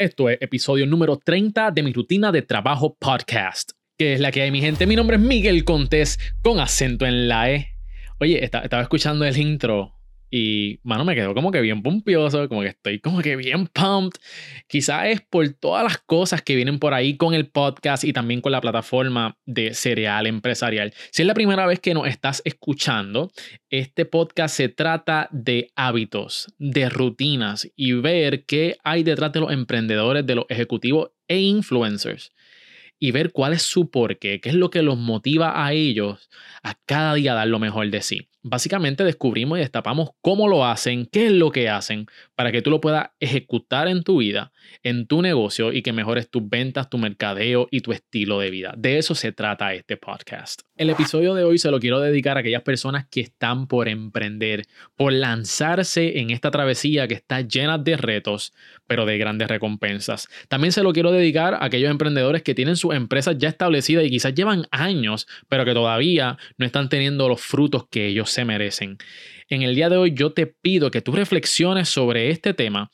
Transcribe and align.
Esto 0.00 0.30
es 0.30 0.38
episodio 0.40 0.86
número 0.86 1.18
30 1.18 1.72
de 1.72 1.82
mi 1.82 1.92
rutina 1.92 2.32
de 2.32 2.40
trabajo 2.40 2.96
podcast. 2.98 3.72
Que 3.98 4.14
es 4.14 4.20
la 4.20 4.32
que 4.32 4.40
hay, 4.40 4.50
mi 4.50 4.62
gente? 4.62 4.86
Mi 4.86 4.96
nombre 4.96 5.18
es 5.18 5.22
Miguel 5.22 5.62
Contés 5.66 6.18
con 6.40 6.58
acento 6.58 7.04
en 7.04 7.28
la 7.28 7.50
E. 7.50 7.76
Oye, 8.18 8.42
estaba 8.42 8.80
escuchando 8.80 9.26
el 9.26 9.36
intro 9.36 9.99
y, 10.30 10.78
mano, 10.84 11.04
me 11.04 11.16
quedó 11.16 11.34
como 11.34 11.50
que 11.50 11.60
bien 11.60 11.82
pumpioso, 11.82 12.48
como 12.48 12.60
que 12.60 12.68
estoy 12.68 13.00
como 13.00 13.20
que 13.20 13.34
bien 13.34 13.66
pumped. 13.66 14.20
Quizás 14.68 15.08
es 15.08 15.20
por 15.22 15.48
todas 15.48 15.82
las 15.82 15.98
cosas 15.98 16.42
que 16.42 16.54
vienen 16.54 16.78
por 16.78 16.94
ahí 16.94 17.16
con 17.16 17.34
el 17.34 17.48
podcast 17.48 18.04
y 18.04 18.12
también 18.12 18.40
con 18.40 18.52
la 18.52 18.60
plataforma 18.60 19.36
de 19.44 19.74
Cereal 19.74 20.26
Empresarial. 20.26 20.94
Si 21.10 21.22
es 21.22 21.26
la 21.26 21.34
primera 21.34 21.66
vez 21.66 21.80
que 21.80 21.94
nos 21.94 22.06
estás 22.06 22.42
escuchando, 22.44 23.32
este 23.70 24.04
podcast 24.04 24.54
se 24.54 24.68
trata 24.68 25.28
de 25.32 25.72
hábitos, 25.74 26.54
de 26.58 26.88
rutinas 26.88 27.68
y 27.74 27.92
ver 27.92 28.44
qué 28.44 28.76
hay 28.84 29.02
detrás 29.02 29.32
de 29.32 29.40
los 29.40 29.52
emprendedores, 29.52 30.24
de 30.24 30.36
los 30.36 30.44
ejecutivos 30.48 31.10
e 31.26 31.40
influencers 31.40 32.32
y 33.00 33.10
ver 33.12 33.32
cuál 33.32 33.54
es 33.54 33.62
su 33.62 33.90
porqué, 33.90 34.40
qué 34.40 34.50
es 34.50 34.54
lo 34.54 34.70
que 34.70 34.82
los 34.82 34.98
motiva 34.98 35.64
a 35.66 35.72
ellos 35.72 36.28
a 36.62 36.78
cada 36.86 37.14
día 37.14 37.34
dar 37.34 37.48
lo 37.48 37.58
mejor 37.58 37.90
de 37.90 38.02
sí 38.02 38.28
básicamente 38.42 39.04
descubrimos 39.04 39.58
y 39.58 39.60
destapamos 39.60 40.10
cómo 40.20 40.48
lo 40.48 40.64
hacen, 40.64 41.06
qué 41.06 41.26
es 41.26 41.32
lo 41.32 41.50
que 41.50 41.68
hacen, 41.68 42.06
para 42.34 42.52
que 42.52 42.62
tú 42.62 42.70
lo 42.70 42.80
puedas 42.80 43.10
ejecutar 43.20 43.88
en 43.88 44.02
tu 44.02 44.18
vida, 44.18 44.52
en 44.82 45.06
tu 45.06 45.22
negocio 45.22 45.72
y 45.72 45.82
que 45.82 45.92
mejores 45.92 46.30
tus 46.30 46.48
ventas, 46.48 46.88
tu 46.88 46.98
mercadeo 46.98 47.68
y 47.70 47.80
tu 47.80 47.92
estilo 47.92 48.38
de 48.38 48.50
vida. 48.50 48.74
De 48.76 48.98
eso 48.98 49.14
se 49.14 49.32
trata 49.32 49.74
este 49.74 49.96
podcast. 49.96 50.62
El 50.76 50.88
episodio 50.90 51.34
de 51.34 51.44
hoy 51.44 51.58
se 51.58 51.70
lo 51.70 51.78
quiero 51.78 52.00
dedicar 52.00 52.36
a 52.36 52.40
aquellas 52.40 52.62
personas 52.62 53.06
que 53.10 53.20
están 53.20 53.66
por 53.66 53.88
emprender, 53.88 54.64
por 54.96 55.12
lanzarse 55.12 56.20
en 56.20 56.30
esta 56.30 56.50
travesía 56.50 57.06
que 57.06 57.14
está 57.14 57.42
llena 57.42 57.76
de 57.76 57.96
retos, 57.96 58.54
pero 58.86 59.04
de 59.04 59.18
grandes 59.18 59.48
recompensas. 59.48 60.28
También 60.48 60.72
se 60.72 60.82
lo 60.82 60.92
quiero 60.92 61.12
dedicar 61.12 61.54
a 61.54 61.66
aquellos 61.66 61.90
emprendedores 61.90 62.42
que 62.42 62.54
tienen 62.54 62.76
sus 62.76 62.94
empresas 62.94 63.36
ya 63.38 63.48
establecidas 63.48 64.04
y 64.04 64.10
quizás 64.10 64.34
llevan 64.34 64.66
años, 64.70 65.26
pero 65.48 65.64
que 65.64 65.74
todavía 65.74 66.38
no 66.56 66.64
están 66.64 66.88
teniendo 66.88 67.28
los 67.28 67.42
frutos 67.42 67.86
que 67.90 68.06
ellos 68.06 68.29
se 68.30 68.44
merecen. 68.44 68.98
En 69.48 69.62
el 69.62 69.74
día 69.74 69.88
de 69.88 69.96
hoy 69.96 70.12
yo 70.14 70.32
te 70.32 70.46
pido 70.46 70.90
que 70.90 71.02
tú 71.02 71.12
reflexiones 71.12 71.88
sobre 71.88 72.30
este 72.30 72.54
tema 72.54 72.90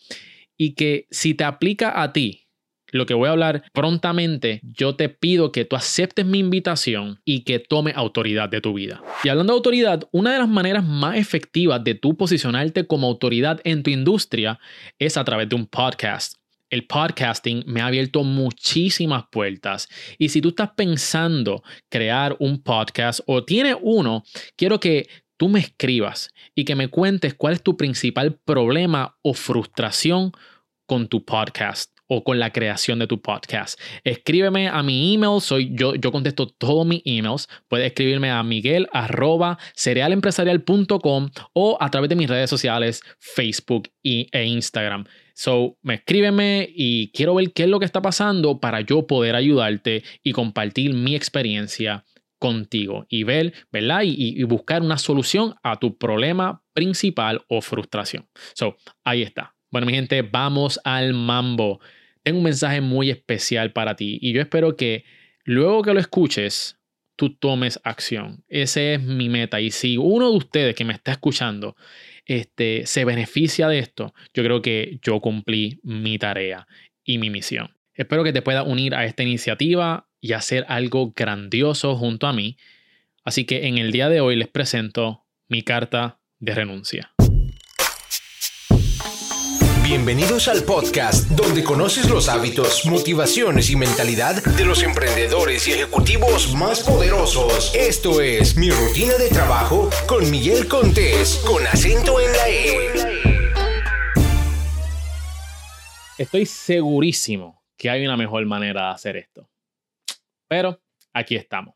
y 0.56 0.74
que 0.74 1.06
si 1.10 1.34
te 1.34 1.44
aplica 1.44 2.02
a 2.02 2.12
ti, 2.12 2.46
lo 2.92 3.06
que 3.06 3.14
voy 3.14 3.28
a 3.28 3.32
hablar 3.32 3.64
prontamente, 3.72 4.60
yo 4.62 4.96
te 4.96 5.08
pido 5.08 5.52
que 5.52 5.64
tú 5.64 5.76
aceptes 5.76 6.24
mi 6.24 6.38
invitación 6.38 7.20
y 7.24 7.40
que 7.40 7.58
tome 7.58 7.92
autoridad 7.94 8.48
de 8.48 8.60
tu 8.60 8.74
vida. 8.74 9.02
Y 9.24 9.28
hablando 9.28 9.52
de 9.52 9.56
autoridad, 9.56 10.08
una 10.12 10.32
de 10.32 10.38
las 10.38 10.48
maneras 10.48 10.84
más 10.84 11.16
efectivas 11.16 11.82
de 11.82 11.94
tú 11.94 12.16
posicionarte 12.16 12.86
como 12.86 13.06
autoridad 13.06 13.60
en 13.64 13.82
tu 13.82 13.90
industria 13.90 14.58
es 14.98 15.16
a 15.16 15.24
través 15.24 15.48
de 15.48 15.56
un 15.56 15.66
podcast. 15.66 16.34
El 16.68 16.86
podcasting 16.86 17.62
me 17.66 17.80
ha 17.80 17.86
abierto 17.86 18.24
muchísimas 18.24 19.24
puertas 19.30 19.88
y 20.18 20.30
si 20.30 20.40
tú 20.40 20.48
estás 20.48 20.70
pensando 20.76 21.62
crear 21.88 22.36
un 22.40 22.60
podcast 22.60 23.20
o 23.26 23.44
tienes 23.44 23.76
uno, 23.80 24.24
quiero 24.56 24.80
que 24.80 25.06
tú 25.36 25.48
me 25.48 25.60
escribas 25.60 26.30
y 26.54 26.64
que 26.64 26.74
me 26.74 26.88
cuentes 26.88 27.34
cuál 27.34 27.54
es 27.54 27.62
tu 27.62 27.76
principal 27.76 28.38
problema 28.44 29.18
o 29.22 29.34
frustración 29.34 30.32
con 30.86 31.08
tu 31.08 31.24
podcast 31.24 31.96
o 32.08 32.22
con 32.22 32.38
la 32.38 32.52
creación 32.52 32.98
de 32.98 33.06
tu 33.06 33.20
podcast. 33.20 33.80
Escríbeme 34.04 34.68
a 34.68 34.82
mi 34.82 35.14
email, 35.14 35.40
soy 35.40 35.70
yo, 35.74 35.94
yo 35.96 36.12
contesto 36.12 36.46
todos 36.46 36.86
mis 36.86 37.02
emails. 37.04 37.48
Puedes 37.68 37.88
escribirme 37.88 38.30
a 38.30 38.42
miguel 38.42 38.88
o 41.52 41.78
a 41.80 41.90
través 41.90 42.08
de 42.08 42.16
mis 42.16 42.28
redes 42.28 42.50
sociales, 42.50 43.02
Facebook 43.18 43.90
e 44.04 44.44
Instagram. 44.44 45.04
So, 45.34 45.76
me 45.82 45.94
escríbeme 45.94 46.68
y 46.74 47.10
quiero 47.10 47.34
ver 47.34 47.52
qué 47.52 47.64
es 47.64 47.68
lo 47.68 47.78
que 47.78 47.84
está 47.84 48.00
pasando 48.00 48.60
para 48.60 48.80
yo 48.80 49.06
poder 49.06 49.34
ayudarte 49.34 50.02
y 50.22 50.32
compartir 50.32 50.94
mi 50.94 51.14
experiencia 51.14 52.04
contigo 52.38 53.06
y 53.08 53.24
ver, 53.24 53.54
¿verdad? 53.72 54.02
Y, 54.04 54.42
buscar 54.44 54.82
una 54.82 54.98
solución 54.98 55.54
a 55.62 55.78
tu 55.78 55.96
problema 55.96 56.62
principal 56.72 57.44
o 57.48 57.60
frustración. 57.60 58.28
So, 58.54 58.76
ahí 59.04 59.22
está. 59.22 59.54
Bueno, 59.70 59.86
mi 59.86 59.94
gente, 59.94 60.22
vamos 60.22 60.80
al 60.84 61.14
mambo. 61.14 61.80
Tengo 62.22 62.38
un 62.38 62.44
mensaje 62.44 62.80
muy 62.80 63.10
especial 63.10 63.72
para 63.72 63.96
ti 63.96 64.18
y 64.20 64.32
yo 64.32 64.40
espero 64.40 64.76
que 64.76 65.04
luego 65.44 65.82
que 65.82 65.94
lo 65.94 66.00
escuches, 66.00 66.78
tú 67.16 67.34
tomes 67.34 67.80
acción. 67.82 68.44
Ese 68.48 68.94
es 68.94 69.02
mi 69.02 69.28
meta. 69.28 69.60
Y 69.60 69.70
si 69.70 69.96
uno 69.96 70.30
de 70.30 70.36
ustedes 70.36 70.74
que 70.74 70.84
me 70.84 70.92
está 70.92 71.12
escuchando 71.12 71.76
este, 72.26 72.86
se 72.86 73.04
beneficia 73.04 73.68
de 73.68 73.78
esto, 73.78 74.14
yo 74.34 74.42
creo 74.44 74.62
que 74.62 74.98
yo 75.02 75.20
cumplí 75.20 75.80
mi 75.82 76.18
tarea 76.18 76.66
y 77.04 77.18
mi 77.18 77.30
misión. 77.30 77.76
Espero 77.94 78.22
que 78.22 78.32
te 78.32 78.42
puedas 78.42 78.66
unir 78.66 78.94
a 78.94 79.06
esta 79.06 79.22
iniciativa 79.22 80.08
y 80.20 80.32
hacer 80.32 80.64
algo 80.68 81.12
grandioso 81.14 81.96
junto 81.96 82.26
a 82.26 82.32
mí. 82.32 82.56
Así 83.24 83.44
que 83.44 83.66
en 83.66 83.78
el 83.78 83.92
día 83.92 84.08
de 84.08 84.20
hoy 84.20 84.36
les 84.36 84.48
presento 84.48 85.24
mi 85.48 85.62
carta 85.62 86.18
de 86.38 86.54
renuncia. 86.54 87.12
Bienvenidos 89.88 90.48
al 90.48 90.64
podcast 90.64 91.30
donde 91.30 91.62
conoces 91.62 92.10
los 92.10 92.28
hábitos, 92.28 92.86
motivaciones 92.86 93.70
y 93.70 93.76
mentalidad 93.76 94.42
de 94.44 94.64
los 94.64 94.82
emprendedores 94.82 95.68
y 95.68 95.72
ejecutivos 95.72 96.52
más 96.54 96.82
poderosos. 96.82 97.72
Esto 97.72 98.20
es 98.20 98.56
Mi 98.56 98.70
Rutina 98.70 99.14
de 99.14 99.28
Trabajo 99.28 99.88
con 100.08 100.28
Miguel 100.28 100.66
Contés, 100.66 101.40
con 101.46 101.64
acento 101.68 102.18
en 102.20 102.32
la 102.32 102.48
E. 102.48 103.06
Estoy 106.18 106.46
segurísimo 106.46 107.62
que 107.76 107.88
hay 107.88 108.04
una 108.04 108.16
mejor 108.16 108.44
manera 108.44 108.88
de 108.88 108.94
hacer 108.94 109.16
esto. 109.16 109.48
Pero 110.48 110.80
aquí 111.12 111.36
estamos. 111.36 111.74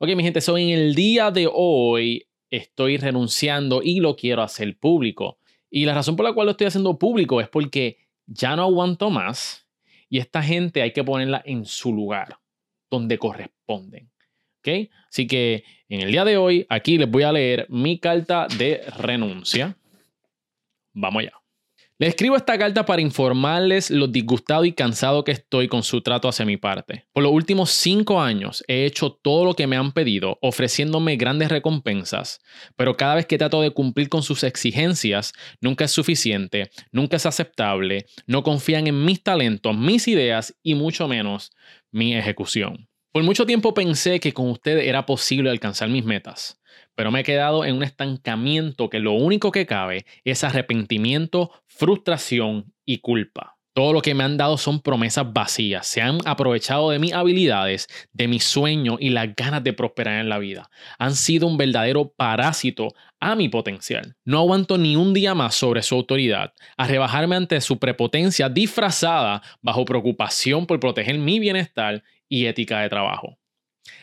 Ok, 0.00 0.08
mi 0.14 0.22
gente, 0.22 0.40
soy 0.40 0.72
en 0.72 0.78
el 0.78 0.94
día 0.94 1.30
de 1.30 1.48
hoy 1.52 2.28
estoy 2.50 2.96
renunciando 2.96 3.82
y 3.82 4.00
lo 4.00 4.16
quiero 4.16 4.42
hacer 4.42 4.78
público. 4.78 5.38
Y 5.70 5.84
la 5.84 5.94
razón 5.94 6.16
por 6.16 6.24
la 6.24 6.32
cual 6.32 6.46
lo 6.46 6.50
estoy 6.52 6.68
haciendo 6.68 6.98
público 6.98 7.40
es 7.40 7.48
porque 7.48 7.98
ya 8.26 8.56
no 8.56 8.62
aguanto 8.62 9.10
más 9.10 9.66
y 10.08 10.18
esta 10.18 10.42
gente 10.42 10.82
hay 10.82 10.92
que 10.92 11.04
ponerla 11.04 11.42
en 11.44 11.64
su 11.64 11.92
lugar, 11.92 12.38
donde 12.90 13.18
corresponden. 13.18 14.10
¿Ok? 14.60 14.90
Así 15.08 15.26
que 15.26 15.64
en 15.88 16.00
el 16.00 16.10
día 16.10 16.24
de 16.24 16.36
hoy, 16.36 16.66
aquí 16.68 16.98
les 16.98 17.10
voy 17.10 17.22
a 17.22 17.32
leer 17.32 17.66
mi 17.68 17.98
carta 17.98 18.46
de 18.56 18.82
renuncia. 18.96 19.76
Vamos 20.92 21.20
allá. 21.20 21.37
Le 22.00 22.06
escribo 22.06 22.36
esta 22.36 22.56
carta 22.56 22.86
para 22.86 23.02
informarles 23.02 23.90
lo 23.90 24.06
disgustado 24.06 24.64
y 24.64 24.70
cansado 24.70 25.24
que 25.24 25.32
estoy 25.32 25.66
con 25.66 25.82
su 25.82 26.00
trato 26.00 26.28
hacia 26.28 26.46
mi 26.46 26.56
parte. 26.56 27.08
Por 27.12 27.24
los 27.24 27.32
últimos 27.32 27.70
cinco 27.70 28.20
años 28.20 28.62
he 28.68 28.84
hecho 28.84 29.10
todo 29.20 29.44
lo 29.44 29.54
que 29.54 29.66
me 29.66 29.76
han 29.76 29.90
pedido, 29.90 30.38
ofreciéndome 30.40 31.16
grandes 31.16 31.48
recompensas, 31.48 32.38
pero 32.76 32.96
cada 32.96 33.16
vez 33.16 33.26
que 33.26 33.36
trato 33.36 33.60
de 33.62 33.72
cumplir 33.72 34.08
con 34.08 34.22
sus 34.22 34.44
exigencias, 34.44 35.32
nunca 35.60 35.86
es 35.86 35.90
suficiente, 35.90 36.70
nunca 36.92 37.16
es 37.16 37.26
aceptable, 37.26 38.06
no 38.28 38.44
confían 38.44 38.86
en 38.86 39.04
mis 39.04 39.20
talentos, 39.20 39.76
mis 39.76 40.06
ideas 40.06 40.54
y 40.62 40.76
mucho 40.76 41.08
menos 41.08 41.50
mi 41.90 42.14
ejecución. 42.14 42.88
Por 43.10 43.24
mucho 43.24 43.44
tiempo 43.44 43.74
pensé 43.74 44.20
que 44.20 44.32
con 44.32 44.48
ustedes 44.50 44.86
era 44.86 45.04
posible 45.04 45.50
alcanzar 45.50 45.88
mis 45.88 46.04
metas 46.04 46.60
pero 46.98 47.12
me 47.12 47.20
he 47.20 47.22
quedado 47.22 47.64
en 47.64 47.76
un 47.76 47.84
estancamiento 47.84 48.90
que 48.90 48.98
lo 48.98 49.12
único 49.12 49.52
que 49.52 49.66
cabe 49.66 50.04
es 50.24 50.42
arrepentimiento, 50.42 51.52
frustración 51.68 52.74
y 52.84 52.98
culpa. 52.98 53.56
Todo 53.72 53.92
lo 53.92 54.02
que 54.02 54.14
me 54.14 54.24
han 54.24 54.36
dado 54.36 54.58
son 54.58 54.80
promesas 54.80 55.32
vacías. 55.32 55.86
Se 55.86 56.02
han 56.02 56.18
aprovechado 56.24 56.90
de 56.90 56.98
mis 56.98 57.12
habilidades, 57.12 57.86
de 58.12 58.26
mi 58.26 58.40
sueño 58.40 58.96
y 58.98 59.10
las 59.10 59.32
ganas 59.36 59.62
de 59.62 59.74
prosperar 59.74 60.20
en 60.20 60.28
la 60.28 60.40
vida. 60.40 60.70
Han 60.98 61.14
sido 61.14 61.46
un 61.46 61.56
verdadero 61.56 62.12
parásito 62.16 62.88
a 63.20 63.36
mi 63.36 63.48
potencial. 63.48 64.16
No 64.24 64.40
aguanto 64.40 64.76
ni 64.76 64.96
un 64.96 65.14
día 65.14 65.36
más 65.36 65.54
sobre 65.54 65.84
su 65.84 65.94
autoridad, 65.94 66.52
a 66.76 66.88
rebajarme 66.88 67.36
ante 67.36 67.60
su 67.60 67.78
prepotencia 67.78 68.48
disfrazada 68.48 69.40
bajo 69.62 69.84
preocupación 69.84 70.66
por 70.66 70.80
proteger 70.80 71.16
mi 71.16 71.38
bienestar 71.38 72.02
y 72.28 72.46
ética 72.46 72.80
de 72.80 72.88
trabajo. 72.88 73.38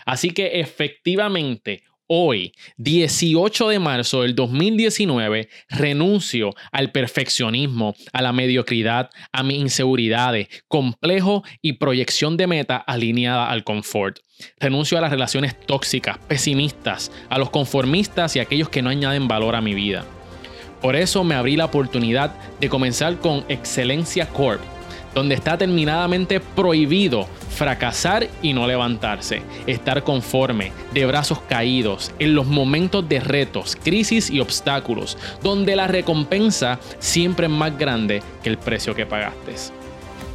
Así 0.06 0.30
que 0.30 0.62
efectivamente, 0.62 1.84
Hoy, 2.08 2.54
18 2.78 3.70
de 3.70 3.80
marzo 3.80 4.22
del 4.22 4.36
2019, 4.36 5.50
renuncio 5.70 6.52
al 6.72 6.92
perfeccionismo, 6.92 7.96
a 8.14 8.22
la 8.22 8.32
mediocridad, 8.32 9.10
a 9.32 9.42
mis 9.42 9.58
inseguridades, 9.58 10.48
complejo 10.68 11.44
y 11.64 11.74
proyección 11.74 12.38
de 12.38 12.46
meta 12.46 12.78
alineada 12.78 13.50
al 13.50 13.64
confort. 13.64 14.20
Renuncio 14.60 15.00
a 15.00 15.02
las 15.02 15.10
relaciones 15.10 15.60
tóxicas, 15.60 16.20
pesimistas, 16.28 17.12
a 17.28 17.40
los 17.40 17.50
conformistas 17.50 18.36
y 18.36 18.40
a 18.40 18.44
aquellos 18.44 18.70
que 18.70 18.84
no 18.84 18.92
añaden 18.92 19.28
valor 19.28 19.56
a 19.56 19.62
mi 19.62 19.74
vida. 19.74 20.06
Por 20.84 20.96
eso 20.96 21.24
me 21.24 21.34
abrí 21.34 21.56
la 21.56 21.66
oportunidad 21.66 22.36
de 22.60 22.70
comenzar 22.70 23.18
con 23.18 23.46
Excelencia 23.50 24.28
Corp 24.28 24.62
donde 25.16 25.34
está 25.34 25.58
terminadamente 25.58 26.40
prohibido 26.40 27.28
fracasar 27.50 28.28
y 28.42 28.54
no 28.54 28.68
levantarse, 28.68 29.42
estar 29.66 30.04
conforme, 30.04 30.74
de 30.94 31.06
brazos 31.06 31.40
caídos, 31.40 32.12
en 32.20 32.36
los 32.36 32.46
momentos 32.46 33.08
de 33.08 33.22
retos, 33.22 33.78
crisis 33.82 34.30
y 34.30 34.42
obstáculos, 34.42 35.18
donde 35.42 35.76
la 35.78 35.88
recompensa 35.88 36.80
siempre 37.00 37.48
es 37.48 37.52
más 37.52 37.76
grande 37.78 38.22
que 38.44 38.50
el 38.50 38.58
precio 38.58 38.94
que 38.94 39.06
pagaste. 39.06 39.56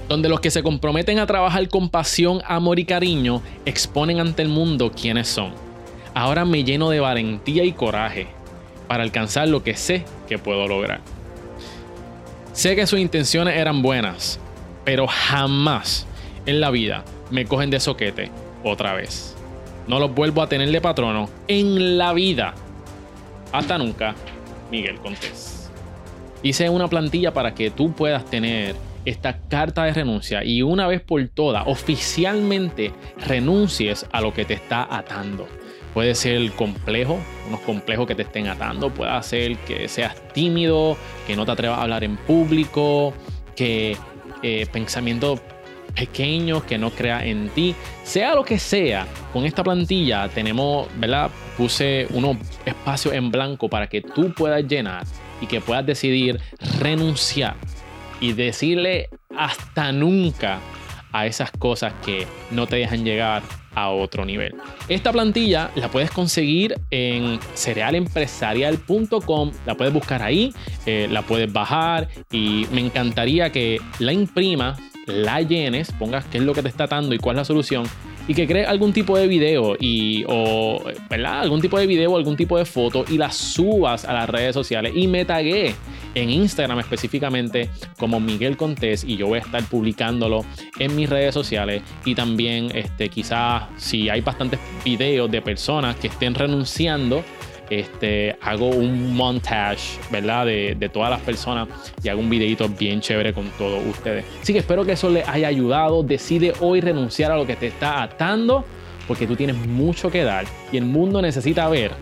donde 0.09 0.29
los 0.29 0.41
que 0.41 0.51
se 0.51 0.65
comprometen 0.65 1.21
a 1.21 1.27
trabajar 1.27 1.69
con 1.69 1.89
pasión, 1.89 2.41
amor 2.45 2.81
y 2.81 2.85
cariño 2.85 3.43
exponen 3.65 4.19
ante 4.19 4.43
el 4.43 4.49
mundo 4.49 4.91
quiénes 4.91 5.29
son. 5.29 5.53
Ahora 6.15 6.45
me 6.45 6.65
lleno 6.65 6.91
de 6.91 6.99
valentía 6.99 7.63
y 7.63 7.73
coraje 7.73 8.27
para 8.89 9.05
alcanzar 9.05 9.47
lo 9.47 9.63
que 9.63 9.77
sé 9.77 10.05
que 10.29 10.37
puedo 10.37 10.67
lograr. 10.67 11.01
Sé 12.53 12.75
que 12.75 12.89
sus 12.89 12.99
intenciones 12.99 13.57
eran 13.57 13.83
buenas, 13.83 14.41
pero 14.85 15.07
jamás 15.07 16.07
en 16.47 16.61
la 16.61 16.71
vida 16.71 17.05
me 17.31 17.45
cogen 17.45 17.71
de 17.71 17.81
soquete 17.81 18.31
otra 18.65 18.95
vez. 18.95 19.37
No 19.87 19.99
los 19.99 20.15
vuelvo 20.15 20.43
a 20.43 20.49
tener 20.49 20.71
de 20.71 20.81
patrono 20.81 21.29
en 21.49 21.99
la 21.99 22.13
vida. 22.13 22.55
Hasta 23.53 23.79
nunca, 23.79 24.15
Miguel 24.71 24.99
Contés. 25.01 25.71
Hice 26.43 26.69
una 26.69 26.89
plantilla 26.89 27.33
para 27.33 27.55
que 27.55 27.71
tú 27.71 27.93
puedas 27.93 28.25
tener 28.25 28.77
esta 29.05 29.39
carta 29.49 29.85
de 29.85 29.93
renuncia 29.93 30.45
y 30.45 30.63
una 30.63 30.87
vez 30.87 31.01
por 31.01 31.27
todas 31.29 31.65
oficialmente 31.67 32.93
renuncies 33.27 34.07
a 34.13 34.21
lo 34.21 34.33
que 34.33 34.45
te 34.45 34.55
está 34.55 34.87
atando. 34.95 35.47
Puede 35.95 36.15
ser 36.15 36.53
complejo, 36.53 37.19
unos 37.49 37.61
complejos 37.61 38.07
que 38.07 38.15
te 38.15 38.23
estén 38.23 38.47
atando, 38.47 38.91
puede 38.91 39.23
ser 39.23 39.57
que 39.59 39.89
seas 39.89 40.15
tímido, 40.33 40.97
que 41.27 41.35
no 41.35 41.45
te 41.45 41.53
atrevas 41.53 41.79
a 41.79 41.83
hablar 41.83 42.05
en 42.05 42.17
público, 42.17 43.13
que 43.57 43.97
eh, 44.43 44.67
pensamientos 44.73 45.41
pequeños, 45.95 46.65
que 46.65 46.79
no 46.79 46.91
creas 46.91 47.25
en 47.25 47.49
ti, 47.51 47.75
sea 48.05 48.35
lo 48.35 48.45
que 48.45 48.59
sea, 48.59 49.07
con 49.33 49.45
esta 49.45 49.63
plantilla 49.63 50.29
tenemos, 50.29 50.89
¿verdad? 50.97 51.31
Puse 51.57 52.07
unos 52.11 52.37
espacios 52.65 53.15
en 53.15 53.31
blanco 53.31 53.69
para 53.69 53.89
que 53.89 54.01
tú 54.01 54.33
puedas 54.33 54.65
llenar 54.67 55.05
y 55.41 55.47
que 55.47 55.61
puedas 55.61 55.85
decidir 55.85 56.41
renunciar 56.81 57.57
y 58.21 58.33
decirle 58.33 59.09
hasta 59.37 59.93
nunca 59.93 60.61
a 61.13 61.27
esas 61.27 61.51
cosas 61.51 61.93
que 62.05 62.27
no 62.51 62.67
te 62.67 62.77
dejan 62.77 63.05
llegar 63.05 63.43
a 63.75 63.91
otro 63.91 64.25
nivel. 64.25 64.55
Esta 64.89 65.13
plantilla 65.13 65.71
la 65.75 65.91
puedes 65.91 66.11
conseguir 66.11 66.79
en 66.91 67.39
cerealempresarial.com, 67.55 69.53
la 69.67 69.77
puedes 69.77 69.93
buscar 69.93 70.23
ahí, 70.23 70.53
eh, 70.87 71.09
la 71.11 71.23
puedes 71.23 71.53
bajar 71.53 72.09
y 72.31 72.67
me 72.73 72.81
encantaría 72.81 73.51
que 73.51 73.81
la 73.99 74.13
imprimas, 74.13 74.79
la 75.07 75.41
llenes, 75.43 75.93
pongas 75.93 76.25
qué 76.27 76.39
es 76.39 76.45
lo 76.45 76.55
que 76.55 76.63
te 76.63 76.69
está 76.69 76.87
dando 76.87 77.15
y 77.15 77.19
cuál 77.19 77.37
es 77.37 77.41
la 77.41 77.45
solución 77.45 77.85
y 78.29 78.35
que 78.35 78.47
crees 78.47 78.69
algún 78.69 78.93
tipo 78.93 79.17
de 79.19 79.27
video 79.27 79.77
o 80.29 80.85
algún 81.25 81.61
tipo 81.61 81.79
de 81.79 81.87
video, 81.87 82.17
algún 82.17 82.37
tipo 82.37 82.59
de 82.59 82.65
foto 82.65 83.05
y 83.09 83.19
la 83.19 83.33
subas 83.33 84.05
a 84.05 84.13
las 84.13 84.29
redes 84.29 84.55
sociales 84.55 84.93
y 84.95 85.09
me 85.09 85.25
tagué 85.25 85.75
en 86.15 86.31
Instagram 86.31 86.81
específicamente 86.81 87.71
como 87.99 88.21
Miguel 88.21 88.57
Contés 88.57 89.05
y 89.05 89.17
yo 89.17 89.29
voy 89.29 89.39
a 89.39 89.43
estar 89.43 89.63
publicándolo 89.65 90.45
en 90.79 90.97
mis 90.97 91.09
redes 91.09 91.35
sociales 91.35 91.83
y 92.05 92.15
también 92.15 92.71
este, 92.75 93.09
quizás 93.09 93.65
si 93.77 94.09
hay 94.09 94.21
bastantes 94.21 94.59
videos 94.85 95.31
de 95.31 95.43
personas 95.43 95.97
que 95.97 96.09
estén 96.09 96.35
renunciando 96.35 97.25
este, 97.71 98.37
hago 98.43 98.69
un 98.69 99.15
montage, 99.15 100.01
¿verdad? 100.11 100.45
De, 100.45 100.75
de, 100.75 100.89
todas 100.89 101.09
las 101.09 101.21
personas 101.21 101.69
y 102.03 102.09
hago 102.09 102.21
un 102.21 102.29
videito 102.29 102.69
bien 102.69 103.01
chévere 103.01 103.33
con 103.33 103.49
todos 103.51 103.81
ustedes. 103.87 104.25
Así 104.43 104.53
que 104.53 104.59
espero 104.59 104.85
que 104.85 104.93
eso 104.93 105.09
les 105.09 105.27
haya 105.29 105.47
ayudado. 105.47 106.03
Decide 106.03 106.53
hoy 106.59 106.81
renunciar 106.81 107.31
a 107.31 107.37
lo 107.37 107.47
que 107.47 107.55
te 107.55 107.69
está 107.69 108.03
atando 108.03 108.65
porque 109.07 109.27
tú 109.27 109.37
tienes 109.37 109.57
mucho 109.57 110.11
que 110.11 110.23
dar 110.25 110.45
y 110.73 110.77
el 110.77 110.85
mundo 110.85 111.23
necesita 111.23 111.69
ver 111.69 111.93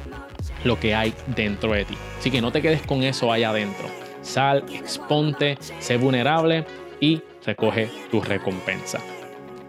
lo 0.65 0.79
que 0.79 0.95
hay 0.95 1.15
dentro 1.29 1.73
de 1.73 1.85
ti. 1.85 1.95
Así 2.19 2.31
que 2.31 2.41
no 2.41 2.53
te 2.53 2.63
quedes 2.63 2.83
con 2.83 3.03
eso 3.03 3.33
allá 3.33 3.51
adentro. 3.51 3.87
Sal, 4.23 4.65
exponte, 4.73 5.59
sé 5.79 5.97
vulnerable 5.97 6.65
y 7.01 7.21
recoge 7.45 7.89
tu 8.11 8.21
recompensa. 8.21 9.01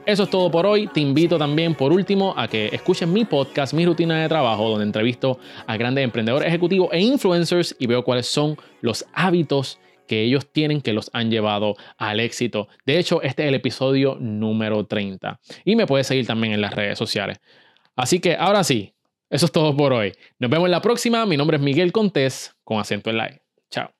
Eso 0.06 0.24
es 0.24 0.30
todo 0.32 0.50
por 0.50 0.66
hoy. 0.66 0.88
Te 0.88 1.02
invito 1.02 1.38
también, 1.38 1.76
por 1.76 1.94
último, 1.94 2.34
a 2.36 2.48
que 2.48 2.70
escuches 2.74 3.08
mi 3.08 3.26
podcast, 3.26 3.74
mi 3.74 3.86
rutina 3.86 4.20
de 4.20 4.28
trabajo, 4.28 4.68
donde 4.70 4.86
entrevisto 4.86 5.38
a 5.68 5.78
grandes 5.78 6.04
emprendedores 6.04 6.48
ejecutivos 6.48 6.90
e 6.92 7.00
influencers 7.00 7.76
y 7.78 7.86
veo 7.86 8.04
cuáles 8.04 8.26
son 8.26 8.58
los 8.82 9.06
hábitos 9.14 9.80
que 10.08 10.24
ellos 10.24 10.52
tienen 10.52 10.82
que 10.82 10.94
los 10.94 11.12
han 11.14 11.30
llevado 11.30 11.76
al 11.98 12.20
éxito. 12.20 12.68
De 12.88 12.98
hecho, 12.98 13.22
este 13.22 13.44
es 13.44 13.50
el 13.50 13.56
episodio 13.56 14.18
número 14.20 14.84
30. 14.88 15.40
Y 15.64 15.76
me 15.76 15.86
puedes 15.86 16.08
seguir 16.08 16.26
también 16.26 16.54
en 16.54 16.62
las 16.62 16.74
redes 16.74 16.98
sociales. 16.98 17.40
Así 17.96 18.20
que 18.20 18.36
ahora 18.36 18.64
sí, 18.64 18.96
eso 19.30 19.46
es 19.46 19.52
todo 19.52 19.76
por 19.76 19.94
hoy. 19.94 20.14
Nos 20.40 20.50
vemos 20.50 20.66
en 20.66 20.72
la 20.72 20.82
próxima. 20.82 21.26
Mi 21.26 21.38
nombre 21.38 21.58
es 21.58 21.64
Miguel 21.64 21.92
Contés 21.92 22.56
con 22.64 22.80
acento 22.80 23.10
en 23.10 23.18
live. 23.18 23.42
Chao. 23.70 23.99